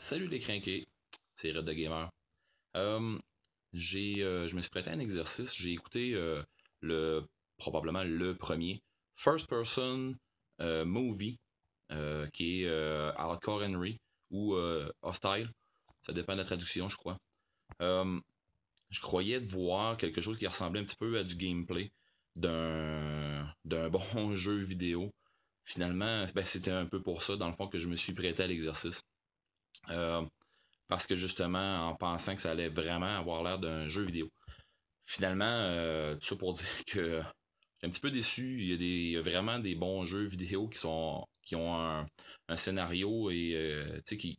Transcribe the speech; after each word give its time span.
Salut 0.00 0.28
les 0.28 0.38
crinqués, 0.38 0.86
c'est 1.34 1.50
Red 1.50 1.66
the 1.66 1.70
Gamer. 1.70 2.08
Euh, 2.76 3.18
j'ai, 3.72 4.22
euh, 4.22 4.46
je 4.46 4.54
me 4.54 4.62
suis 4.62 4.70
prêté 4.70 4.90
à 4.90 4.92
un 4.92 5.00
exercice. 5.00 5.54
J'ai 5.54 5.72
écouté 5.72 6.14
euh, 6.14 6.40
le 6.80 7.26
probablement 7.58 8.04
le 8.04 8.36
premier 8.36 8.80
First 9.16 9.48
Person 9.48 10.14
Movie 10.60 11.38
qui 12.32 12.62
est 12.62 12.68
Hardcore 13.16 13.62
Henry 13.62 14.00
ou 14.30 14.54
Hostile. 15.02 15.50
Ça 16.02 16.12
dépend 16.12 16.34
de 16.34 16.38
la 16.38 16.44
traduction, 16.44 16.88
je 16.88 16.96
crois. 16.96 17.18
je 17.80 19.00
croyais 19.00 19.40
voir 19.40 19.96
quelque 19.96 20.20
chose 20.20 20.38
qui 20.38 20.46
ressemblait 20.46 20.80
un 20.80 20.84
petit 20.84 20.96
peu 20.96 21.18
à 21.18 21.24
du 21.24 21.34
gameplay 21.34 21.90
d'un, 22.36 23.52
d'un 23.64 23.88
bon 23.90 24.34
jeu 24.34 24.62
vidéo. 24.62 25.12
Finalement, 25.64 26.24
ben, 26.34 26.44
c'était 26.46 26.70
un 26.70 26.86
peu 26.86 27.02
pour 27.02 27.24
ça, 27.24 27.36
dans 27.36 27.48
le 27.48 27.56
fond, 27.56 27.68
que 27.68 27.78
je 27.78 27.88
me 27.88 27.96
suis 27.96 28.14
prêté 28.14 28.44
à 28.44 28.46
l'exercice. 28.46 29.04
Euh, 29.90 30.24
parce 30.88 31.06
que 31.06 31.16
justement, 31.16 31.88
en 31.88 31.94
pensant 31.94 32.34
que 32.34 32.40
ça 32.40 32.50
allait 32.50 32.68
vraiment 32.68 33.18
avoir 33.18 33.42
l'air 33.42 33.58
d'un 33.58 33.88
jeu 33.88 34.04
vidéo. 34.04 34.30
Finalement, 35.06 35.44
euh, 35.46 36.16
tout 36.16 36.26
ça 36.26 36.36
pour 36.36 36.54
dire 36.54 36.84
que 36.86 37.22
j'ai 37.80 37.86
un 37.86 37.90
petit 37.90 38.00
peu 38.00 38.10
déçu. 38.10 38.62
Il 38.62 38.70
y, 38.70 38.72
a 38.72 38.76
des, 38.76 39.20
vraiment 39.20 39.58
des 39.58 39.74
bons 39.74 40.04
jeux 40.04 40.26
vidéo 40.26 40.68
qui 40.68 40.78
sont 40.78 41.26
qui 41.42 41.56
ont 41.56 41.74
un, 41.74 42.06
scénario 42.56 43.30
et 43.30 43.52
euh, 43.54 44.00
qui, 44.06 44.18
qui 44.18 44.38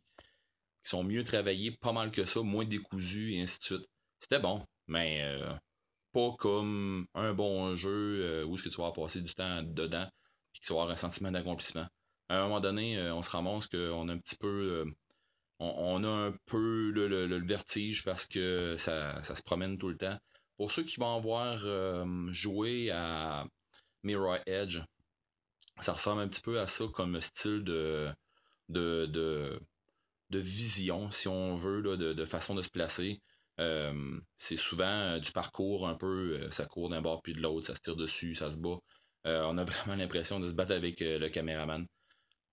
sont 0.84 1.02
mieux 1.02 1.24
travaillés, 1.24 1.72
pas 1.72 1.92
mal 1.92 2.12
que 2.12 2.24
ça, 2.24 2.40
moins 2.42 2.64
décousus 2.64 3.34
et 3.34 3.42
ainsi 3.42 3.58
de 3.58 3.64
suite. 3.64 3.88
C'était 4.20 4.38
bon, 4.38 4.64
mais 4.86 5.24
pas 6.12 6.32
comme 6.38 7.06
un 7.14 7.34
bon 7.34 7.74
jeu 7.74 8.44
où 8.44 8.54
est-ce 8.54 8.64
que 8.64 8.68
tu 8.68 8.80
vas 8.80 8.92
passer 8.92 9.20
du 9.20 9.34
temps 9.34 9.62
dedans 9.62 10.08
et 10.54 10.58
que 10.58 10.64
tu 10.64 10.72
avoir 10.72 10.90
un 10.90 10.96
sentiment 10.96 11.32
d'accomplissement. 11.32 11.88
À 12.28 12.36
un 12.36 12.42
moment 12.44 12.60
donné, 12.60 13.00
on 13.10 13.22
se 13.22 13.30
ramasse 13.30 13.66
qu'on 13.66 14.08
a 14.08 14.12
un 14.12 14.18
petit 14.18 14.36
peu 14.36 14.84
on, 15.60 16.04
a 16.04 16.08
un 16.08 16.34
peu 16.46 16.90
le, 16.90 17.46
vertige 17.46 18.02
parce 18.04 18.26
que 18.26 18.76
ça, 18.78 19.22
se 19.22 19.42
promène 19.42 19.78
tout 19.78 19.88
le 19.88 19.96
temps. 19.96 20.18
Pour 20.56 20.72
ceux 20.72 20.84
qui 20.84 20.98
vont 20.98 21.14
avoir 21.14 21.60
euh, 21.64 22.04
joué 22.32 22.90
à 22.90 23.44
Mirror 24.02 24.38
Edge, 24.46 24.80
ça 25.80 25.92
ressemble 25.92 26.22
un 26.22 26.28
petit 26.28 26.40
peu 26.40 26.60
à 26.60 26.66
ça 26.66 26.84
comme 26.92 27.20
style 27.20 27.62
de, 27.62 28.14
vision, 30.32 31.10
si 31.10 31.28
on 31.28 31.56
veut, 31.56 31.82
de, 31.96 32.24
façon 32.24 32.54
de 32.54 32.62
se 32.62 32.70
placer. 32.70 33.20
Euh, 33.58 34.18
c'est 34.36 34.56
souvent 34.56 35.18
du 35.18 35.32
parcours 35.32 35.86
un 35.86 35.94
peu, 35.94 36.40
euh, 36.40 36.50
ça 36.50 36.64
court 36.64 36.88
d'un 36.88 37.02
bord 37.02 37.20
puis 37.20 37.34
de 37.34 37.42
l'autre, 37.42 37.66
ça 37.66 37.74
se 37.74 37.80
tire 37.82 37.96
dessus, 37.96 38.34
ça 38.34 38.50
se 38.50 38.56
bat. 38.56 38.78
on 39.24 39.58
a 39.58 39.64
vraiment 39.64 39.96
l'impression 39.96 40.40
de 40.40 40.48
se 40.48 40.54
battre 40.54 40.72
avec 40.72 41.00
le 41.00 41.28
caméraman. 41.28 41.86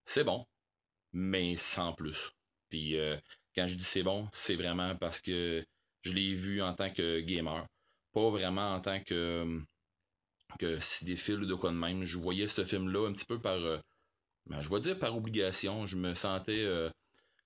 C'est 0.03 0.25
bon, 0.25 0.45
mais 1.14 1.55
sans 1.55 1.94
plus. 1.94 2.31
Puis 2.70 2.98
euh, 2.98 3.18
quand 3.56 3.68
je 3.68 3.76
dis 3.76 3.84
c'est 3.84 4.04
bon, 4.04 4.28
c'est 4.32 4.56
vraiment 4.56 4.96
parce 4.96 5.22
que 5.22 5.66
je 6.04 6.14
l'ai 6.14 6.36
vu 6.36 6.62
en 6.62 6.73
tant 6.73 6.92
que 6.92 7.20
gamer. 7.22 7.66
Pas 8.14 8.30
vraiment 8.30 8.73
en 8.73 8.82
tant 8.82 9.02
que, 9.02 9.62
que 10.60 10.80
cinéphile 10.80 11.44
ou 11.44 11.45
de 11.45 11.56
quoi 11.56 11.72
de 11.72 11.76
même. 11.76 12.04
Je 12.04 12.18
voyais 12.18 12.48
ce 12.48 12.66
film-là 12.66 13.08
un 13.08 13.14
petit 13.14 13.26
peu 13.26 13.40
par. 13.40 13.56
Euh, 13.58 13.80
ben, 14.48 14.62
je 14.62 14.70
vais 14.70 14.80
dire 14.80 15.00
par 15.00 15.16
obligation. 15.16 15.86
Je 15.86 15.98
me 15.98 16.14
sentais. 16.14 16.64
Euh, 16.64 16.90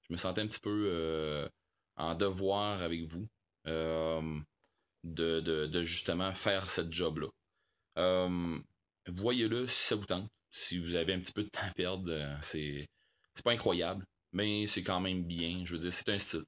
je 0.07 0.13
me 0.13 0.17
sentais 0.17 0.41
un 0.41 0.47
petit 0.47 0.59
peu 0.59 1.49
en 1.95 2.15
devoir 2.15 2.81
avec 2.81 3.03
vous. 3.03 3.27
De, 5.03 5.39
de, 5.39 5.81
justement 5.81 6.31
faire 6.33 6.69
cette 6.69 6.93
job-là. 6.93 7.27
Voyez-le 9.07 9.67
si 9.67 9.87
ça 9.87 9.95
vous 9.95 10.05
tente. 10.05 10.29
Si 10.51 10.77
vous 10.77 10.95
avez 10.95 11.13
un 11.13 11.19
petit 11.19 11.31
peu 11.31 11.43
de 11.43 11.49
temps 11.49 11.61
à 11.63 11.73
perdre, 11.73 12.37
c'est 12.41 12.87
pas 13.43 13.51
incroyable 13.51 14.05
mais 14.33 14.67
c'est 14.67 14.83
quand 14.83 14.99
même 14.99 15.23
bien. 15.23 15.63
Je 15.65 15.73
veux 15.73 15.79
dire, 15.79 15.93
c'est 15.93 16.09
un 16.09 16.19
style. 16.19 16.43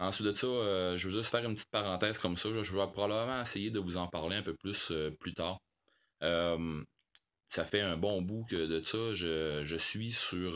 Ensuite 0.00 0.28
de 0.28 0.34
ça, 0.34 0.46
euh, 0.46 0.96
je 0.96 1.08
veux 1.08 1.14
juste 1.14 1.30
faire 1.30 1.44
une 1.44 1.54
petite 1.54 1.70
parenthèse 1.70 2.18
comme 2.18 2.36
ça. 2.36 2.50
Je 2.52 2.72
vais 2.72 2.86
probablement 2.92 3.40
essayer 3.42 3.70
de 3.70 3.80
vous 3.80 3.96
en 3.96 4.06
parler 4.06 4.36
un 4.36 4.42
peu 4.42 4.54
plus 4.54 4.90
euh, 4.92 5.10
plus 5.10 5.34
tard. 5.34 5.58
Euh, 6.22 6.82
ça 7.48 7.64
fait 7.64 7.80
un 7.80 7.96
bon 7.96 8.22
bout 8.22 8.44
que 8.44 8.66
de 8.66 8.80
ça, 8.82 9.12
je, 9.14 9.76
suis 9.78 10.12
sur, 10.12 10.52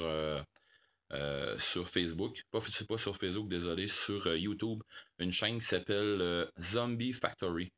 sur 1.58 1.88
Facebook. 1.88 2.42
Pas, 2.50 2.60
pas 2.88 2.98
sur 2.98 3.16
Facebook, 3.16 3.48
désolé, 3.48 3.88
sur 3.88 4.36
YouTube. 4.36 4.82
Une 5.18 5.32
chaîne 5.32 5.58
qui 5.58 5.64
s'appelle 5.66 6.50
Zombie 6.60 7.14
Factory. 7.14 7.72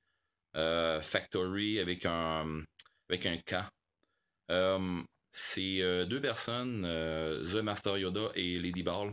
Factory 0.54 1.78
avec 1.78 2.04
un 2.06 2.62
avec 3.08 3.26
un 3.26 3.38
K. 3.38 3.54
C'est 5.36 5.80
euh, 5.80 6.06
deux 6.06 6.20
personnes, 6.20 6.84
euh, 6.84 7.42
The 7.42 7.56
Master 7.56 7.98
Yoda 7.98 8.30
et 8.36 8.56
Lady 8.60 8.84
Ball, 8.84 9.12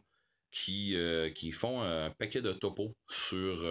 qui, 0.52 0.96
euh, 0.96 1.32
qui 1.32 1.52
font 1.52 1.82
un 1.82 2.12
paquet 2.12 2.44
de 2.44 2.54
topos 2.54 2.94
sur 3.10 3.68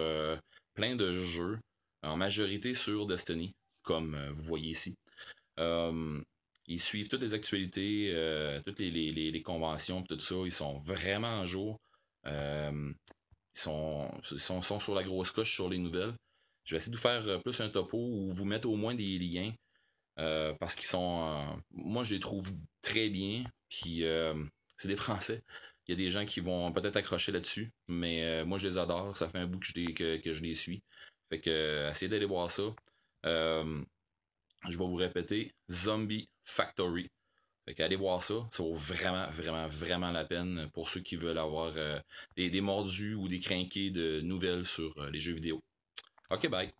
plein 0.73 0.97
de 0.97 1.13
jeux, 1.13 1.59
en 2.03 2.17
majorité 2.17 2.73
sur 2.73 3.07
Destiny, 3.07 3.53
comme 3.83 4.17
vous 4.35 4.43
voyez 4.43 4.71
ici. 4.71 4.97
ils 5.57 6.79
suivent 6.81 7.07
toutes 7.07 7.21
les 7.21 7.33
actualités, 7.33 8.11
toutes 8.65 8.79
les, 8.79 8.91
les, 8.91 9.41
conventions, 9.41 10.03
tout 10.03 10.19
ça. 10.19 10.35
Ils 10.43 10.51
sont 10.51 10.79
vraiment 10.79 11.39
à 11.39 11.45
jour. 11.45 11.79
ils 12.25 12.93
sont, 13.53 14.11
sont, 14.23 14.61
sont, 14.61 14.79
sur 14.81 14.93
la 14.93 15.03
grosse 15.05 15.31
coche 15.31 15.53
sur 15.53 15.69
les 15.69 15.77
nouvelles. 15.77 16.13
Je 16.65 16.75
vais 16.75 16.77
essayer 16.79 16.91
de 16.91 16.97
vous 16.97 17.01
faire 17.01 17.41
plus 17.43 17.61
un 17.61 17.69
topo 17.69 17.97
ou 17.97 18.33
vous 18.33 18.45
mettre 18.45 18.67
au 18.67 18.75
moins 18.75 18.93
des 18.93 19.17
liens 19.17 19.53
euh, 20.19 20.53
parce 20.59 20.75
qu'ils 20.75 20.87
sont. 20.87 21.23
Euh, 21.23 21.59
moi, 21.71 22.03
je 22.03 22.13
les 22.13 22.19
trouve 22.19 22.51
très 22.81 23.09
bien. 23.09 23.43
Puis, 23.69 24.03
euh, 24.03 24.33
c'est 24.77 24.87
des 24.87 24.95
Français. 24.95 25.43
Il 25.87 25.91
y 25.91 25.93
a 25.93 25.97
des 25.97 26.11
gens 26.11 26.25
qui 26.25 26.39
vont 26.39 26.71
peut-être 26.71 26.95
accrocher 26.95 27.31
là-dessus. 27.31 27.71
Mais 27.87 28.45
moi, 28.45 28.57
je 28.57 28.67
les 28.67 28.77
adore. 28.77 29.17
Ça 29.17 29.29
fait 29.29 29.39
un 29.39 29.47
bout 29.47 29.59
que 29.59 29.65
je 29.65 30.41
les, 30.41 30.55
suis. 30.55 30.83
Fait 31.29 31.39
que, 31.39 31.89
essayez 31.89 32.09
d'aller 32.09 32.25
voir 32.25 32.49
ça. 32.49 32.63
je 33.23 33.83
vais 34.69 34.75
vous 34.75 34.95
répéter 34.95 35.53
Zombie 35.69 36.29
Factory. 36.45 37.09
Fait 37.65 37.75
qu'allez 37.75 37.95
voir 37.95 38.23
ça. 38.23 38.47
Ça 38.51 38.63
vaut 38.63 38.75
vraiment, 38.75 39.29
vraiment, 39.31 39.67
vraiment 39.67 40.11
la 40.11 40.25
peine 40.25 40.69
pour 40.73 40.89
ceux 40.89 41.01
qui 41.01 41.15
veulent 41.15 41.37
avoir 41.37 41.73
des, 42.35 42.49
des 42.49 42.61
mordus 42.61 43.15
ou 43.15 43.27
des 43.27 43.39
crinqués 43.39 43.89
de 43.89 44.21
nouvelles 44.21 44.65
sur 44.65 45.03
les 45.09 45.19
jeux 45.19 45.33
vidéo. 45.33 45.61
Ok, 46.29 46.47
bye. 46.47 46.71